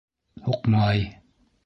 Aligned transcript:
Һуҡмай... 0.47 1.05